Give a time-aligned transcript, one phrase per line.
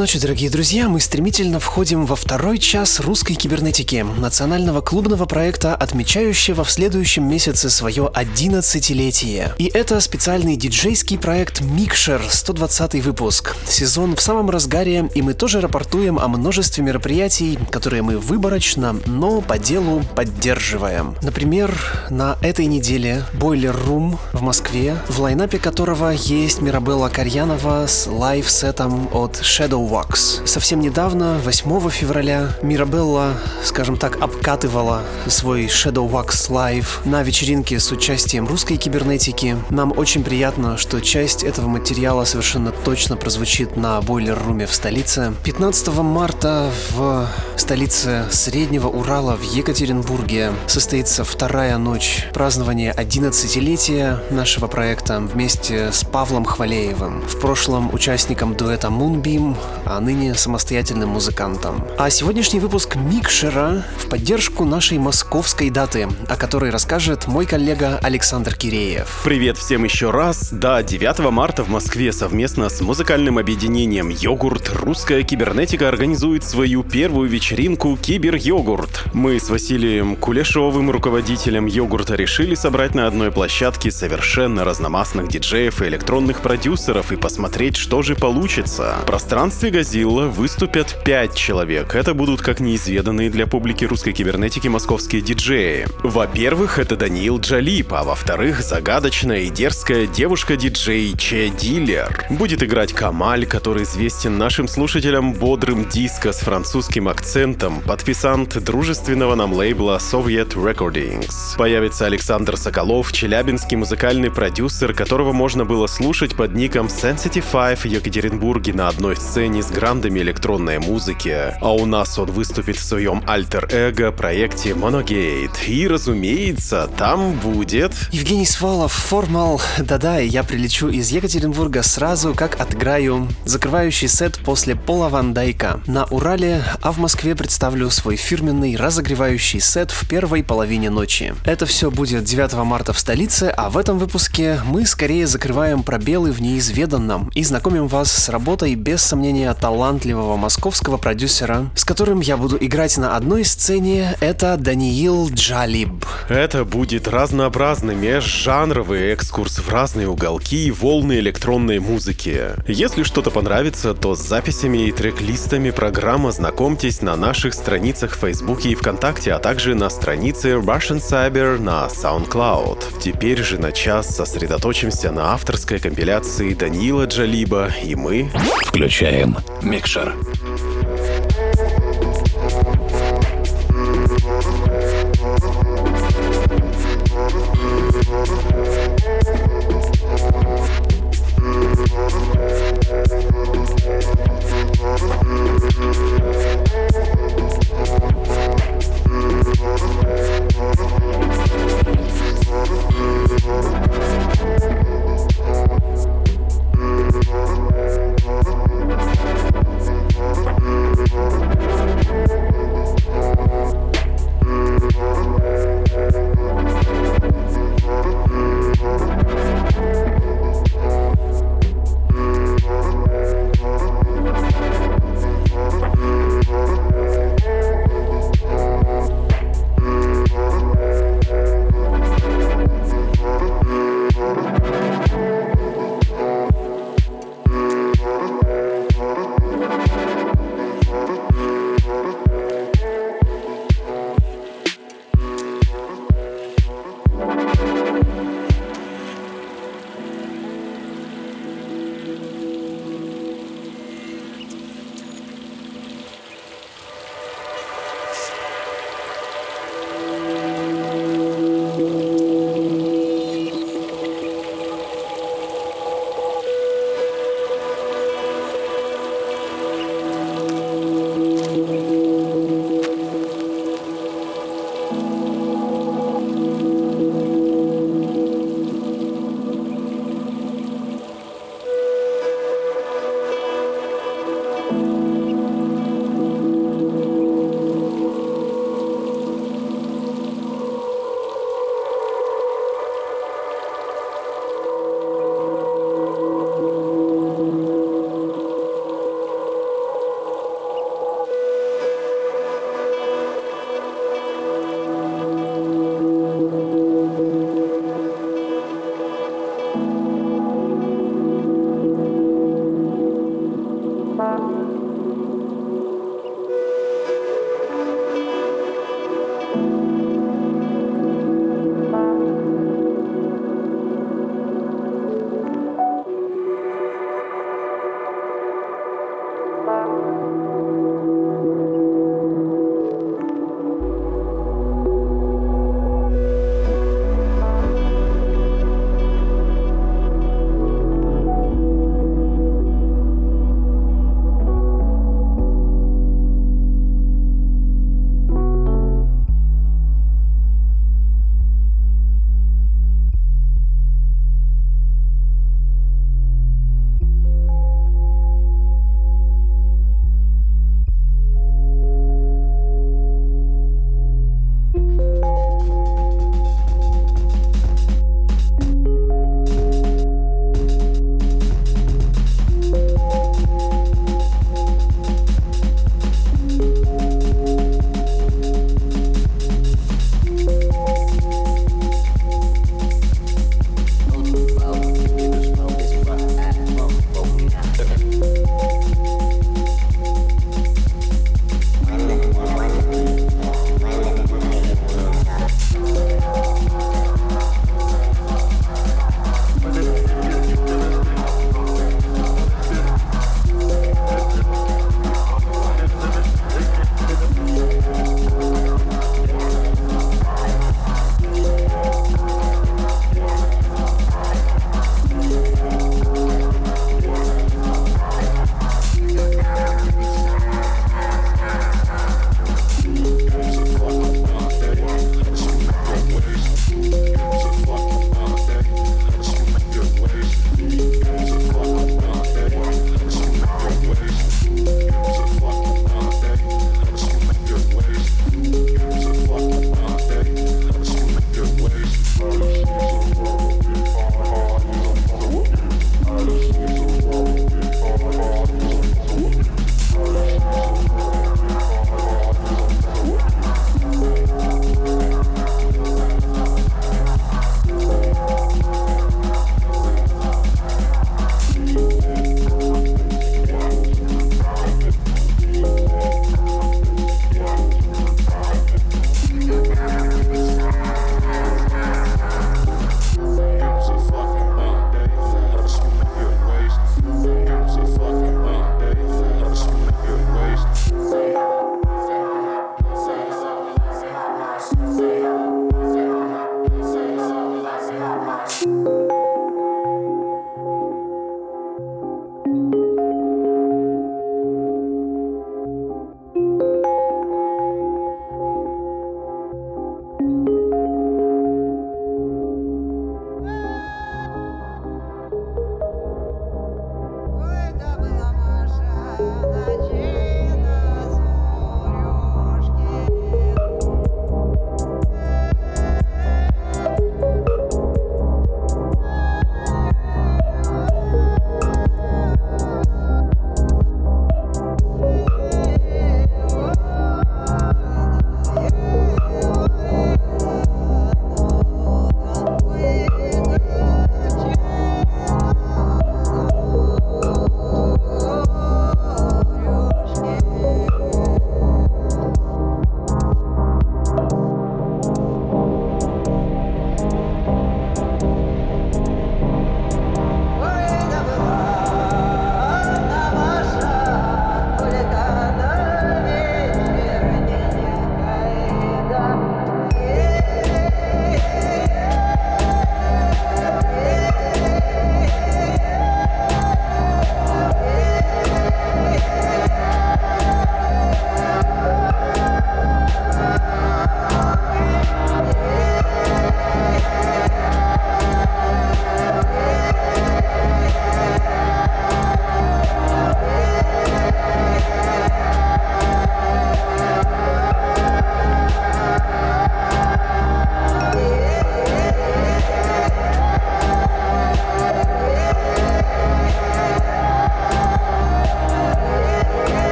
[0.00, 0.88] Ночи, дорогие друзья.
[0.88, 7.68] Мы стремительно входим во второй час русской кибернетики, национального клубного проекта, отмечающего в следующем месяце
[7.68, 9.52] свое 11-летие.
[9.58, 13.54] И это специальный диджейский проект Микшер, 120 выпуск.
[13.68, 19.42] Сезон в самом разгаре, и мы тоже рапортуем о множестве мероприятий, которые мы выборочно, но
[19.42, 21.14] по делу поддерживаем.
[21.20, 27.84] Например, на этой неделе Boiler Room в Москве, в line-up е которого есть Мирабелла Карьянова
[27.86, 30.46] с live-set ом от Shadowax.
[30.46, 38.46] Совсем недавно, 8 февраля, Мирабелла, скажем так, обкатывала свой Shadowax Live на вечеринке с участием
[38.46, 39.56] русской кибернетики.
[39.68, 44.74] Нам очень приятно, что часть этого материала совершенно точно прозвучит на Boiler Room е в
[44.74, 45.34] столице.
[45.42, 55.18] 15 марта в столице Среднего Урала в Екатеринбурге состоится вторая ночь празднования 11-летия нашего проекта
[55.18, 61.84] вместе с Павлом Хвалеевым, в прошлом участником дуэта Moonbeam, а ныне самостоятельным музыкантом.
[61.98, 68.54] А сегодняшний выпуск Микшера в поддержку нашей московской даты, о которой расскажет мой коллега Александр
[68.54, 69.22] Киреев.
[69.24, 70.50] Привет всем еще раз.
[70.52, 77.28] Да, 9 марта в Москве совместно с музыкальным объединением «Йогурт» русская кибернетика организует свою первую
[77.28, 79.06] вечеринку «Кибер-йогурт».
[79.14, 85.86] Мы с Василием Кулешовым, руководителем «Йогурта», решили собрать на одной площадке совершенно разномастных диджеев и
[85.86, 88.96] электронных продюсеров и посмотреть, что же получится.
[89.06, 91.94] Пространство пространстве Газилла выступят пять человек.
[91.94, 95.86] Это будут как неизведанные для публики русской кибернетики московские диджеи.
[96.02, 102.26] Во-первых, это Даниил Джалип, а во-вторых, загадочная и дерзкая девушка-диджей Че Дилер.
[102.30, 109.52] Будет играть Камаль, который известен нашим слушателям бодрым диско с французским акцентом, подписант дружественного нам
[109.52, 111.56] лейбла Soviet Recordings.
[111.56, 117.84] Появится Александр Соколов, челябинский музыкальный продюсер, которого можно было слушать под ником Sensitive Five в
[117.86, 122.82] Екатеринбурге на одной сцене сцене с грандами электронной музыки, а у нас он выступит в
[122.82, 125.66] своем альтер-эго проекте Monogate.
[125.66, 127.92] И, разумеется, там будет...
[128.12, 129.60] Евгений Свалов, формал.
[129.78, 135.80] Да-да, я прилечу из Екатеринбурга сразу, как отыграю закрывающий сет после Пола Ван Дайка.
[135.86, 141.34] На Урале, а в Москве представлю свой фирменный разогревающий сет в первой половине ночи.
[141.44, 146.32] Это все будет 9 марта в столице, а в этом выпуске мы скорее закрываем пробелы
[146.32, 152.20] в неизведанном и знакомим вас с работой без сомнения исполнение талантливого московского продюсера, с которым
[152.20, 156.04] я буду играть на одной сцене, это Даниил Джалиб.
[156.28, 162.50] Это будет разнообразный межжанровый экскурс в разные уголки и волны электронной музыки.
[162.68, 168.70] Если что-то понравится, то с записями и трек-листами программы знакомьтесь на наших страницах в Фейсбуке
[168.70, 173.00] и ВКонтакте, а также на странице Russian Cyber на SoundCloud.
[173.00, 178.30] Теперь же на час сосредоточимся на авторской компиляции Даниила Джалиба, и мы
[178.66, 180.14] включаем Микшер.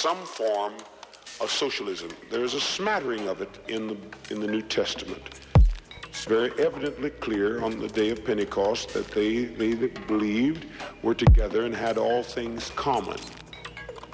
[0.00, 0.72] some form
[1.42, 2.08] of socialism.
[2.30, 3.96] There is a smattering of it in the,
[4.30, 5.20] in the New Testament.
[6.08, 10.64] It's very evidently clear on the day of Pentecost that they, they that believed
[11.02, 13.18] were together and had all things common.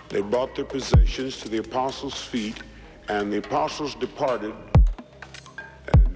[0.09, 2.65] They brought their possessions to the apostles' feet,
[3.09, 4.55] and the apostles departed,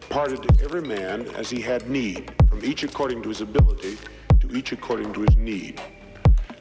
[0.01, 3.99] departed to every man as he had need, from each according to his ability,
[4.41, 5.81] to each according to his need.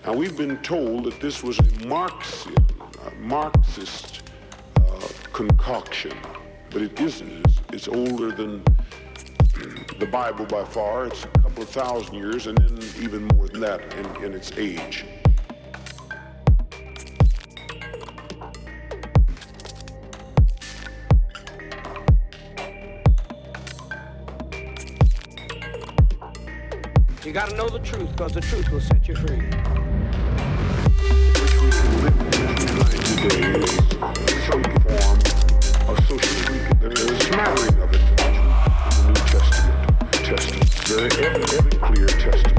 [0.06, 2.56] Now, we've been told that this was a Marxian
[3.20, 4.24] Marxist
[4.78, 6.14] uh, concoction,
[6.70, 7.46] but it isn't.
[7.46, 8.64] It's, it's older than
[10.00, 11.06] the Bible by far.
[11.06, 14.52] It's a couple of thousand years, and then even more than that in, in its
[14.58, 15.06] age.
[27.26, 29.44] You gotta know the truth, because the truth will set you free.
[33.20, 35.20] Some form
[35.90, 36.80] of socialism.
[36.80, 40.14] There is a smattering of it in the New Testament.
[40.14, 40.70] Testament.
[40.88, 42.59] Very, every, every clear testament.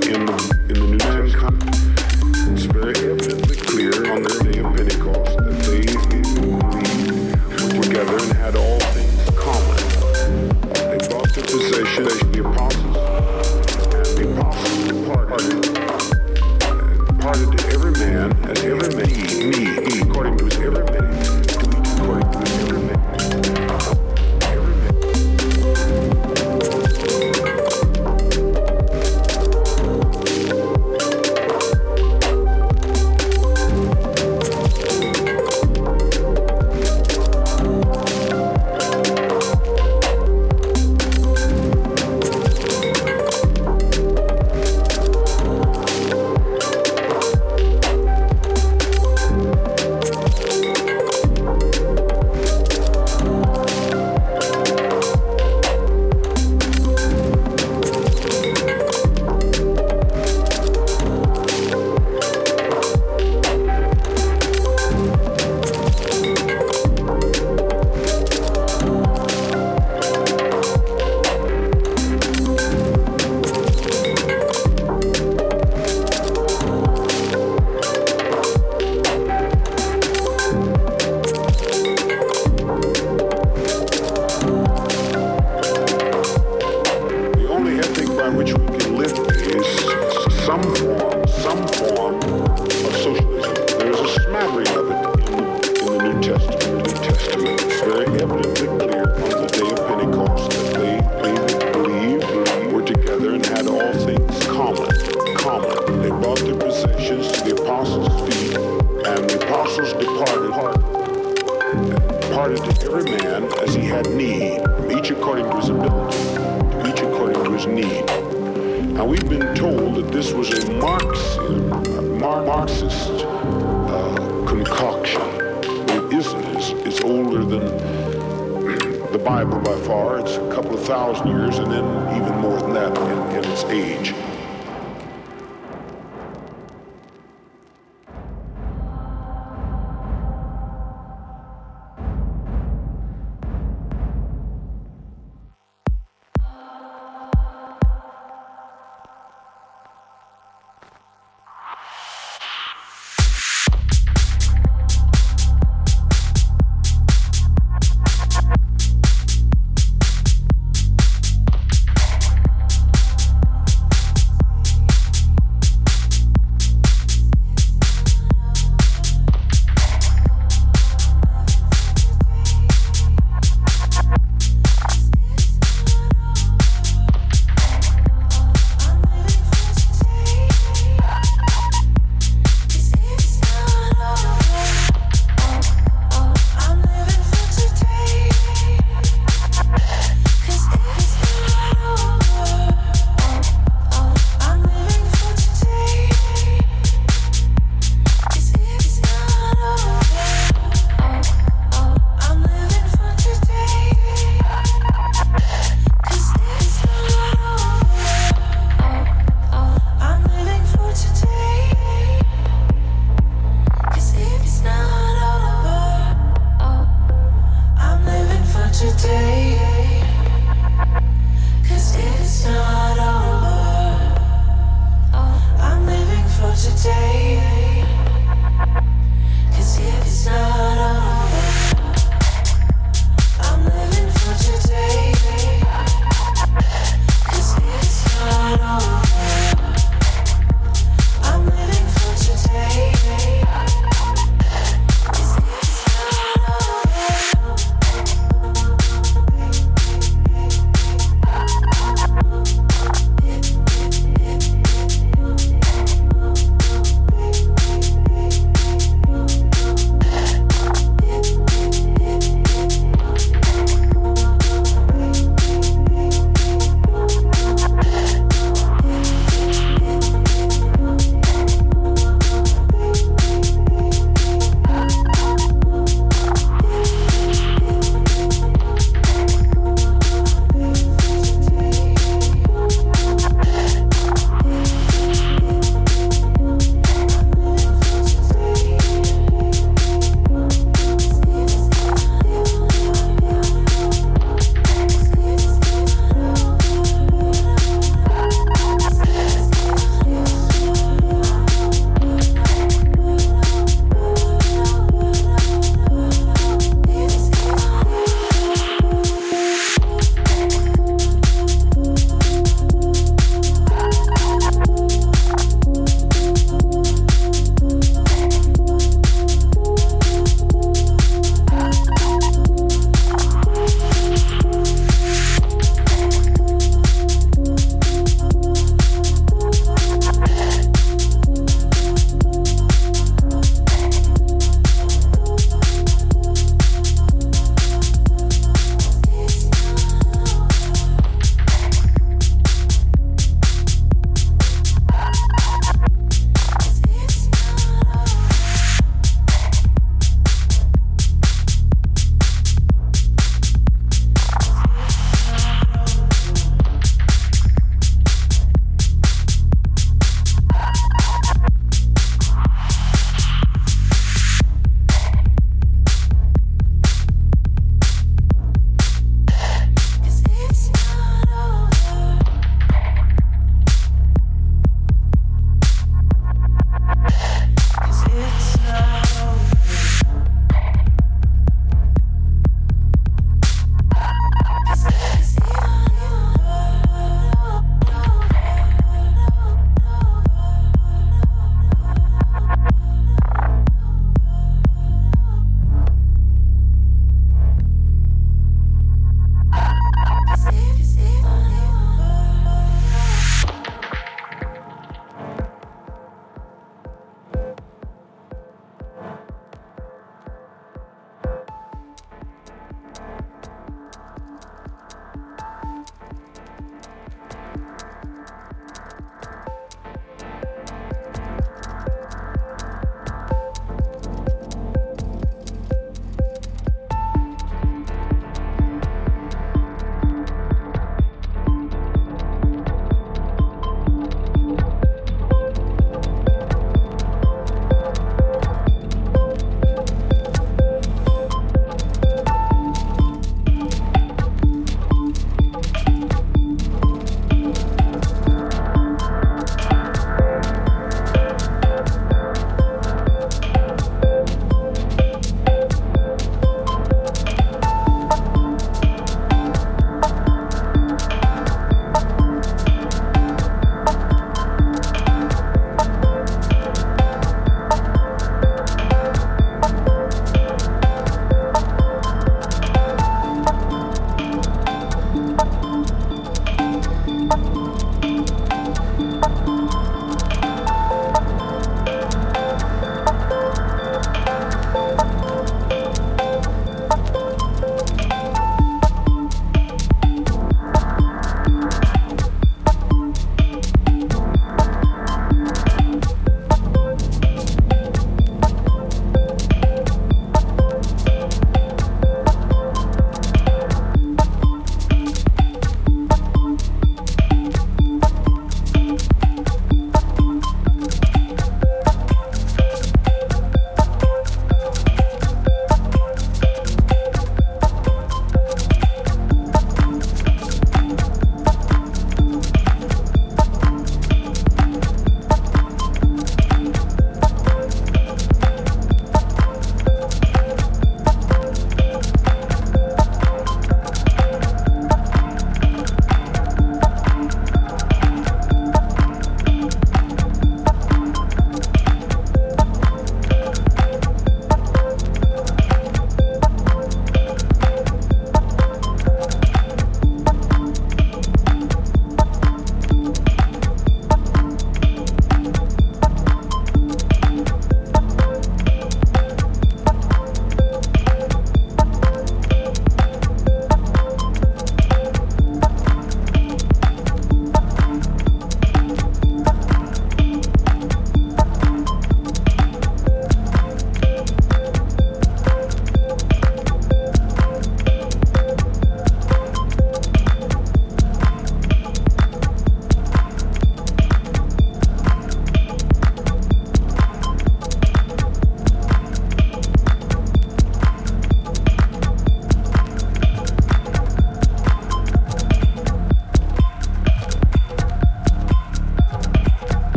[131.11, 131.40] thousand years.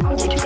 [0.00, 0.41] I'm taking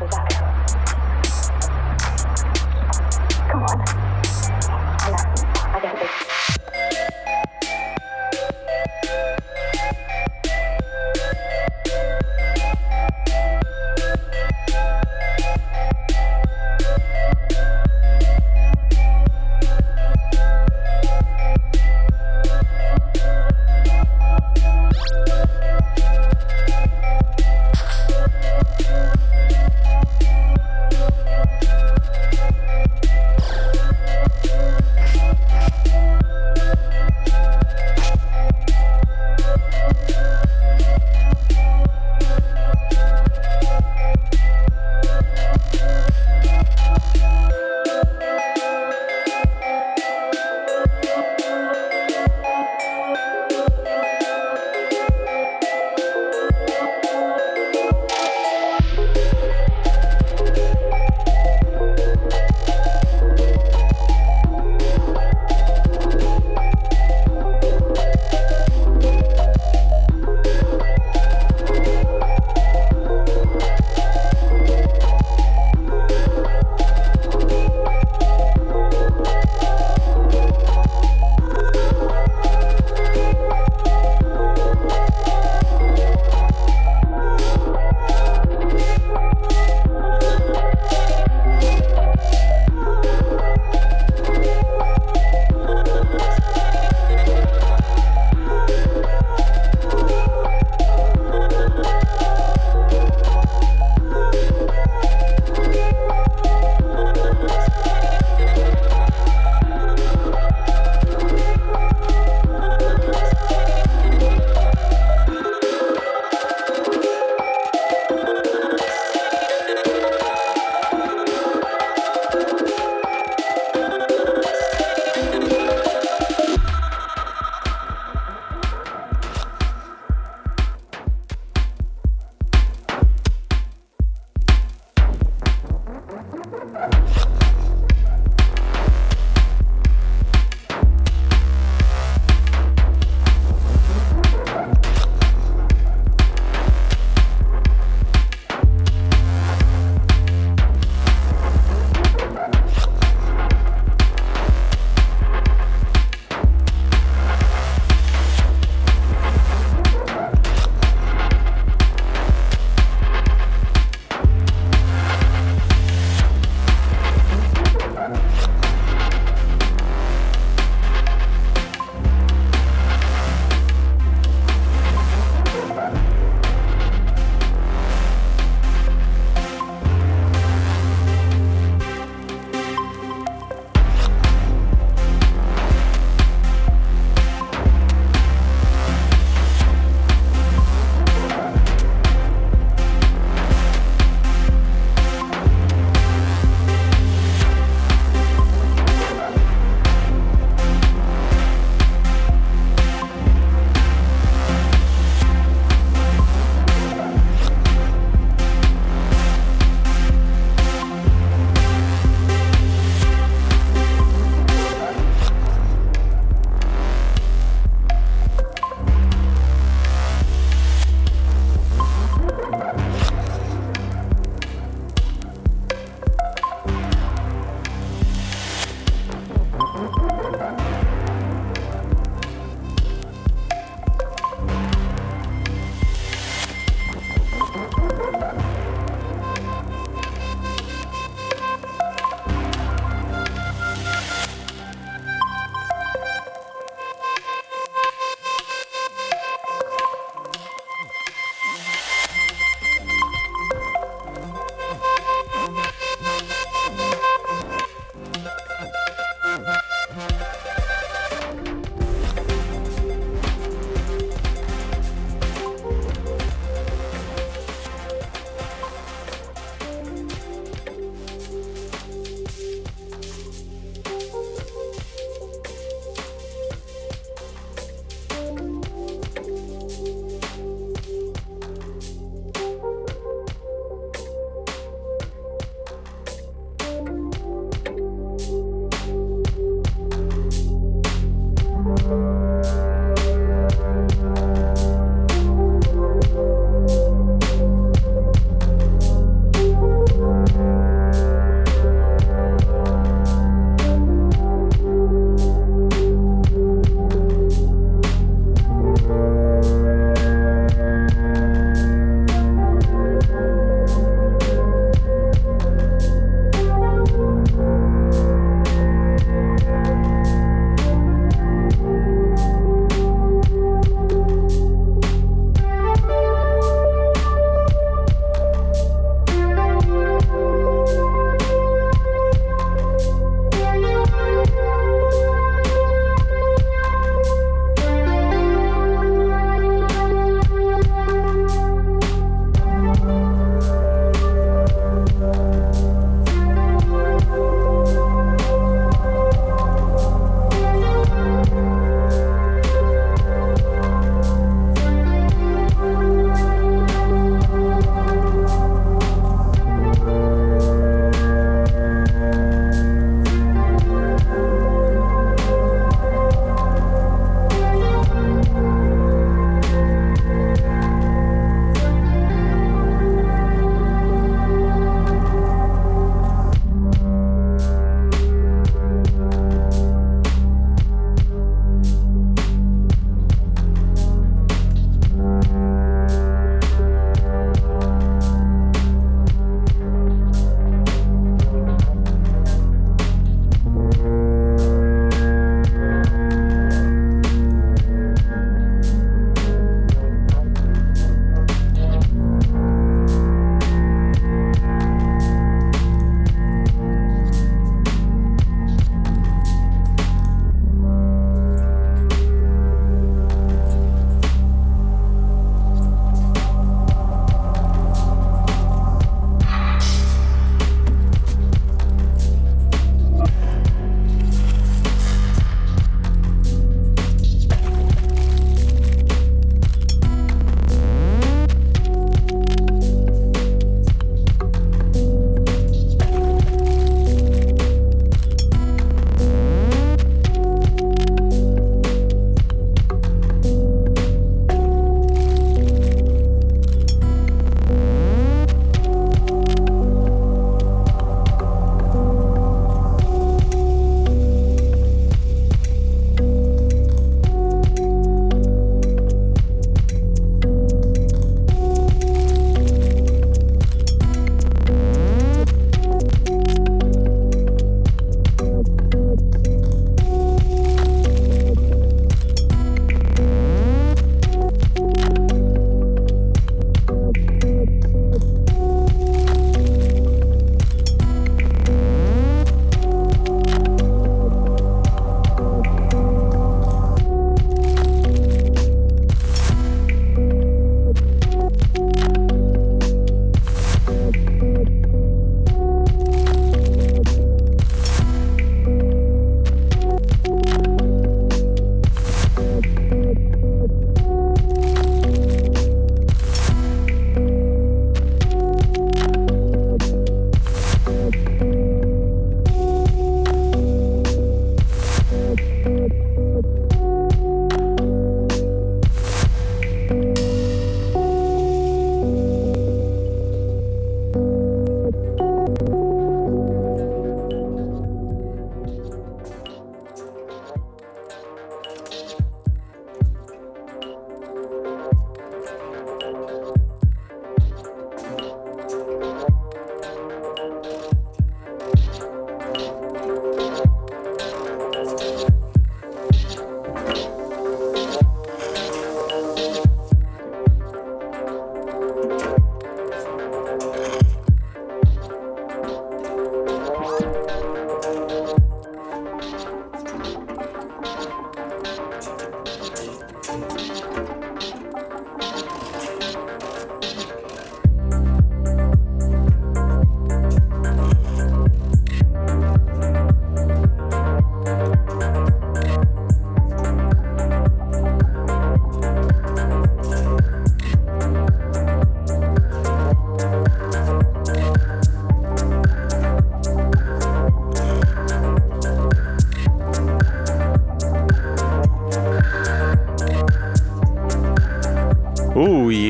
[0.00, 0.39] Bye.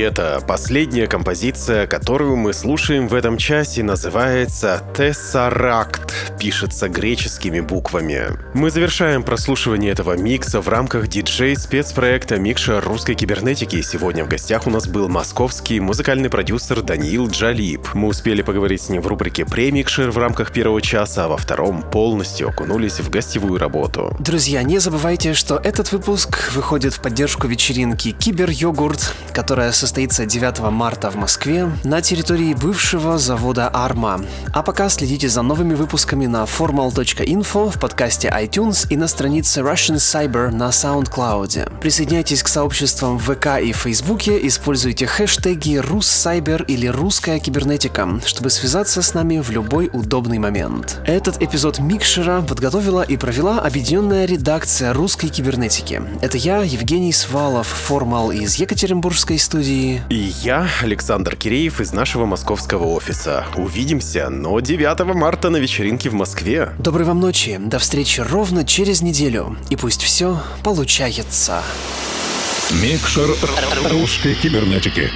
[0.01, 6.00] Это последняя композиция, которую мы слушаем в этом часе, называется «Тессаракт»,
[6.41, 8.23] пишется греческими буквами.
[8.55, 13.83] Мы завершаем прослушивание этого микса в рамках диджей-спецпроекта «Микша русской кибернетики».
[13.83, 17.93] Сегодня в гостях у нас был московский музыкальный продюсер Даниил Джалип.
[17.93, 21.83] Мы успели поговорить с ним в рубрике «Премикшер» в рамках первого часа, а во втором
[21.83, 24.17] полностью окунулись в гостевую работу.
[24.19, 31.11] Друзья, не забывайте, что этот выпуск выходит в поддержку вечеринки «Кибер-йогурт», которая состоится 9 марта
[31.11, 34.25] в Москве на территории бывшего завода «Арма».
[34.55, 39.97] А пока следите за новыми выпусками на formal.info, в подкасте iTunes и на странице Russian
[39.97, 41.81] Cyber на SoundCloud.
[41.81, 49.03] Присоединяйтесь к сообществам в ВК и Фейсбуке, используйте хэштеги «Руссайбер» или «Русская кибернетика», чтобы связаться
[49.03, 51.01] с нами в любой удобный момент.
[51.05, 56.01] Этот эпизод Микшера подготовила и провела объединенная редакция русской кибернетики.
[56.23, 60.03] Это я, Евгений Свалов, формал из Екатеринбургской студии.
[60.11, 63.47] И я, Александр Киреев из нашего московского офиса.
[63.57, 66.75] Увидимся, но 9 марта на вечеринке в Москве.
[66.79, 69.57] Доброй вам ночи, до встречи ровно через неделю.
[69.71, 71.63] И пусть все получается.
[72.71, 73.31] Микшер
[73.91, 75.11] русской кибернетики.